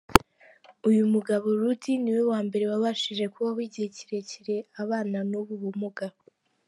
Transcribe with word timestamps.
Uyu 0.89 1.03
mugabo 1.13 1.45
Rudy 1.61 1.93
niwe 2.03 2.21
wambere 2.31 2.63
wabashije 2.71 3.25
kubaho 3.33 3.59
igihe 3.67 3.87
kirekire 3.95 4.55
abana 4.81 5.17
n’ubu 5.29 5.53
bumuga. 5.61 6.05